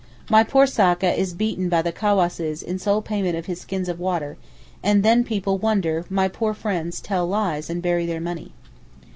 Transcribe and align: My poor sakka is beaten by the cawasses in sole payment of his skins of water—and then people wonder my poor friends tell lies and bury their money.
My 0.31 0.43
poor 0.43 0.65
sakka 0.65 1.13
is 1.15 1.35
beaten 1.35 1.69
by 1.69 1.83
the 1.83 1.91
cawasses 1.91 2.63
in 2.63 2.79
sole 2.79 3.03
payment 3.03 3.37
of 3.37 3.45
his 3.45 3.61
skins 3.61 3.87
of 3.87 3.99
water—and 3.99 5.03
then 5.03 5.23
people 5.23 5.59
wonder 5.59 6.05
my 6.09 6.27
poor 6.27 6.55
friends 6.55 7.01
tell 7.01 7.27
lies 7.27 7.69
and 7.69 7.83
bury 7.83 8.07
their 8.07 8.19
money. 8.19 8.51